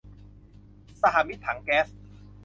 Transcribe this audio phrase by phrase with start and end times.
[1.01, 1.87] สหมิตรถังแก๊ส